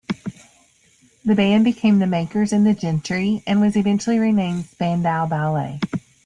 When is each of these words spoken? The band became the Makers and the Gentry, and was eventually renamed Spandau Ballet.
The 1.23 1.35
band 1.35 1.63
became 1.63 1.99
the 1.99 2.07
Makers 2.07 2.51
and 2.51 2.65
the 2.65 2.73
Gentry, 2.73 3.43
and 3.45 3.61
was 3.61 3.75
eventually 3.75 4.17
renamed 4.17 4.65
Spandau 4.65 5.27
Ballet. 5.27 5.79